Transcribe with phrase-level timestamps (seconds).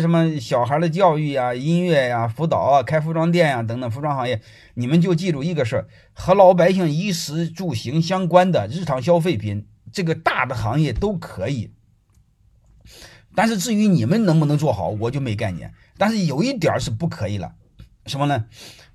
[0.00, 4.40] 什么小孩的教育呀、音乐呀、辅导啊、开服装店呀等等服装行业，
[4.74, 11.72] 你们就记住一个事儿：和老百姓衣食住行相关的日常消费品，这个大的行业都可以。
[13.34, 15.74] 但是至于你们能不能做好，我就没概念。
[15.98, 17.54] 但是有一点是不可以了，
[18.06, 18.46] 什么呢？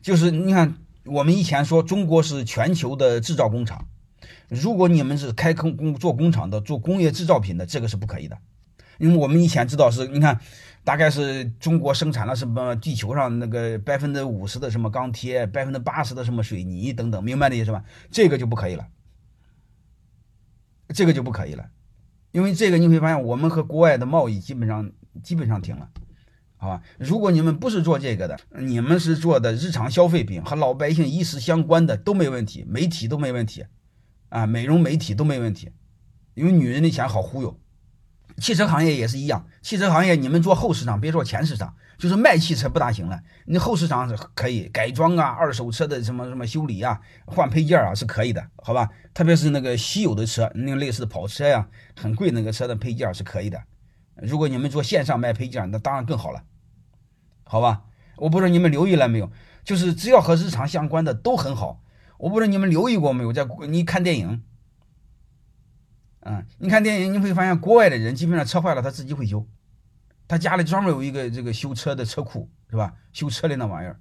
[0.00, 3.86] 就是你看，我们以前说中国是全球的制造工厂，
[4.48, 8.38] 如果你们是开工工做工厂的、做工业制造品的，这个是不可以的。
[8.98, 10.40] 因为我们以前知道是，你看，
[10.82, 17.84] 大概是中国生产了什么地球上那个百分之五十的什么钢铁，百分之八十的什么水泥等等，明白的意思吧？
[18.10, 18.88] 这个就不可以了，
[20.88, 21.68] 这个就不可以了，
[22.32, 24.90] 因为这个你会发现，我们和国外的贸易基本上
[25.22, 25.90] 基本上停了，
[26.56, 26.82] 好吧？
[26.98, 33.66] 如果你们不是做这个的，你们是做的日常消费品和老百姓衣食相关的都没问题，媒体都没问题，
[34.30, 35.70] 啊，美容媒体都没问题，
[36.32, 37.59] 因为女人的钱好忽悠。
[38.38, 43.20] 汽车行业也是一样，汽车行业你们做后市场，别做前市场，就是卖汽车不大行了。
[43.46, 48.88] 你后市场是可以改装啊，二手车的什么什么修理啊，换配件啊是可以的，好吧？
[49.12, 53.62] 特别是那个稀有的车，那个类似跑车呀，很贵那个车的配件是可以的。
[54.16, 56.42] 如果你们做线上卖配件，那当然更好了，
[57.44, 57.82] 好吧？
[58.16, 59.30] 我不知道你们留意了没有，
[59.64, 61.82] 就是只要和日常相关的都很好。
[62.18, 64.42] 我不知道你们留意过没有，在你看电影。
[66.20, 69.46] 嗯，你看电影，你会发现国外的人基本上车坏了他自己会修，
[70.28, 72.94] 他家里专门有一个这个修车的车库，是吧？
[73.12, 73.98] 修车的那玩意儿，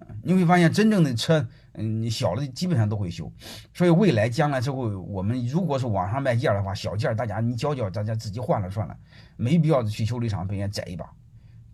[0.00, 3.30] 嗯，你会发现真正的车，嗯，小的基本上都会修。
[3.74, 8.96] 所以未来将来之后，我们如果是网上卖件的话，小件大家你教教，大家自己换了算了，
[9.36, 11.04] 没必要去修理厂被人家宰一把，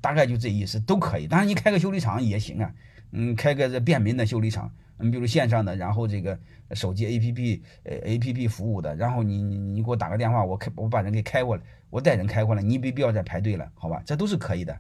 [0.01, 1.29] 大概就这意思都可以。
[1.29, 2.73] 当然你开个修理厂也行啊，
[3.13, 4.71] 嗯，开个这便民的修理厂。
[5.03, 6.39] 你比如线上的，然后这个
[6.73, 14.03] 手机 A P P 呃 A P P 服务的，然后你你你给我打个电话，我开我把人给开过来，我带人开过来，你没必要再排队了，好吧？
[14.05, 14.79] 这都是可以的。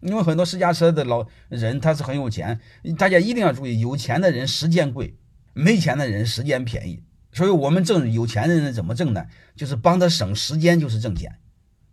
[0.00, 2.60] 因为很多私家车的老人他是很有钱，
[2.98, 5.16] 大家一定要注意，有钱的人时间贵，
[5.54, 7.02] 没钱的人时间便宜。
[7.32, 9.26] 所以我们挣有钱的人怎么挣呢？
[9.56, 11.36] 就是帮他省时间，就是挣钱。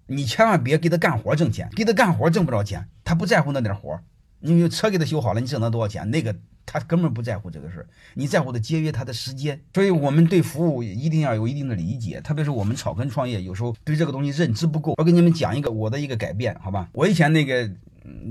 [0.07, 4.01] 你千万别给他干活挣钱，给他干活挣不着钱，他不在乎那点活。
[4.39, 6.09] 你车给他修好了，你挣他多少钱？
[6.09, 6.35] 那个。
[6.71, 14.93] 他根本不在乎这个事儿，你在乎的节约他的时间，所以我们对服务一定要有一定的理解，特别是我们草根创业，有时候对这个东西认知不够。
[14.99, 16.87] 我给你们讲一个我的一个改变，好吧？
[16.93, 17.67] 我以前那个，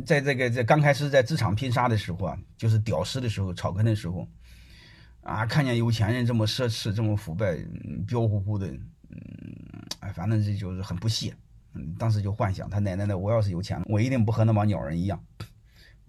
[0.06, 4.28] 在这个在刚开始在职场拼杀的时候啊，就是屌丝的时候，草根的时候，
[5.22, 7.58] 啊，看见有钱人这么奢侈，这么腐败，
[8.06, 9.18] 彪呼呼的，嗯，
[9.98, 11.34] 哎，反正这就是很不屑，
[11.74, 15.20] 嗯，当时就幻想他奶奶的，我要是有钱，我一定不和那帮鸟人一样。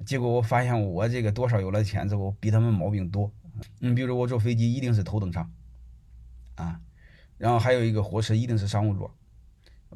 [0.05, 3.31] 结果我发现我这个多少有了钱之后，比他们毛病多。
[3.79, 5.51] 你比如我坐飞机一定是头等舱，
[6.55, 6.79] 啊，
[7.37, 9.13] 然后还有一个火车一定是商务座，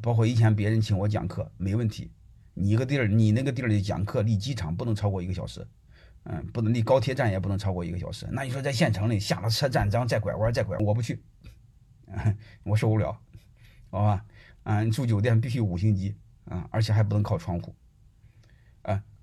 [0.02, 2.10] 包括以前别人请我讲课没问题。
[2.52, 5.66] 你一个地儿，你那个地儿的讲课离机场不能超过一个小时，
[6.24, 8.28] 嗯，不能离高铁站也不能超过一个小时。
[8.30, 11.22] 那你说在县城里下了车站，然后再拐弯再拐，我不去，
[12.62, 13.18] 我受不了，
[13.90, 14.24] 好吧？
[14.64, 16.14] 嗯，住酒店必须五星级
[16.44, 17.74] 啊，而且还不能靠窗户。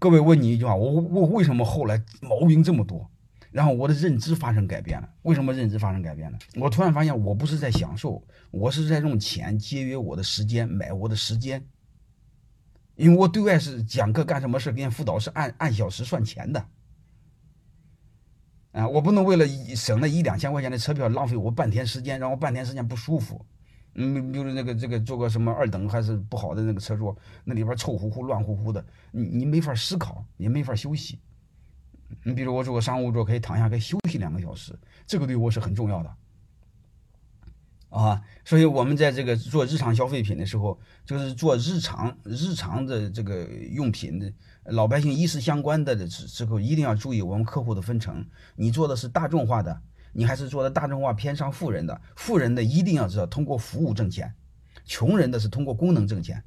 [0.01, 3.07] 各位问你一句话，我我为什么后来毛病这么多？
[3.51, 5.07] 然后我的认知发生改变了。
[5.21, 6.39] 为什么认知发生改变了？
[6.55, 8.19] 我突然发现，我不是在享受，
[8.49, 11.63] 我是在用钱节约我的时间，买我的时间。
[12.95, 16.65] 因为我对外是讲课干什么事，给人辅导是按按小时算钱的。
[18.71, 19.45] 啊，我不能为了
[19.75, 23.45] 省那一两千块钱的车票，浪费我半天时间，让我半天时间不舒服。
[23.95, 27.13] 嗯，比如那个这个坐个什么二等还是不好的那个车座，
[27.43, 31.19] 那里边臭乎乎、乱乎乎的，你你没法思考，也没法休息。
[32.23, 34.73] 你比如我坐个商务座，可以躺下，可以休息两个小时，
[35.05, 36.15] 这个对我是很重要的
[37.89, 38.21] 啊。
[38.45, 44.31] 所以我们在这个做日常消费品的时候，就是做日常日常的这个用品的
[44.65, 48.25] 老百姓衣食相关的的时候，一定要注意我们客户的分成。
[48.55, 49.81] 你做的是大众化的。
[50.13, 54.33] 你还是做的大众化偏上富人的，富人的一定要知道通过服务挣钱，
[54.85, 56.43] 穷人的是通过功能挣钱，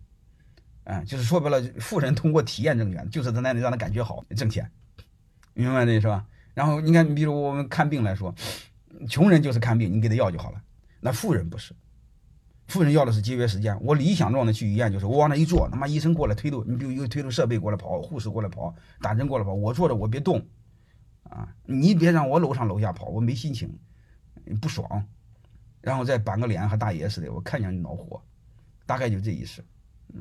[0.84, 4.70] 嗯，就是说白了， 富人通过体验挣钱，就是在那里让他感觉好挣钱，
[5.54, 6.26] 明白这是吧？
[6.52, 8.34] 然后你看，你比如我们看病来说，
[9.08, 10.62] 穷人就是看病，你给他药就好了，
[11.00, 11.74] 那富人不是，
[12.68, 13.76] 富人要的是节约时间。
[13.82, 20.44] 我理想状的去医院就是我往那一坐，他妈医生过来推动，你比如有推动设备过来跑，护士过来跑，打针过来跑，我坐着我别动。
[21.34, 23.76] 啊，你别让我楼上楼下跑，我没心情，
[24.60, 25.04] 不爽，
[25.80, 28.22] 然后再板个脸和大爷似的，我看见就恼火，
[28.86, 29.64] 大概就这意思。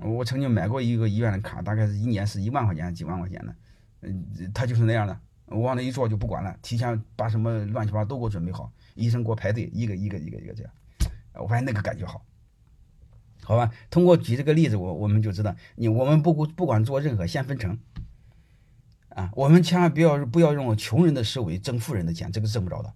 [0.02, 3.56] 我曾经买过一个医院的卡，大概是一年是一万块钱、几万块钱的，
[4.02, 4.26] 嗯，
[4.56, 10.74] 他就是那样的，我往那一坐就不管了，提前把什么乱七八糟都给我准备好，医生给我排队，一个一个一个一个这样，
[11.36, 12.26] 我发现那个感觉好。
[13.44, 13.70] 好吧？
[13.90, 17.78] 通过举这个例子，我我们就知道，你我们不不管做任何先分成，
[19.16, 22.94] 啊，我们千万不要不要用穷人的思维挣富人的钱，这个挣不着的。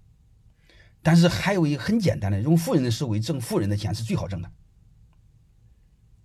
[1.04, 4.52] 但是还有一个很简单的，用富人的思维挣富人的钱是最好挣的，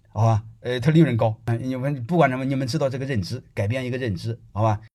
[0.09, 0.45] 好吧？
[0.61, 4.81] 呃，它利润高，你们不管什么，你们知道这个认知，改变一个认知，好吧？